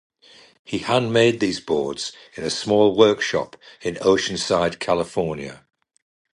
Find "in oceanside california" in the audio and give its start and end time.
3.81-5.67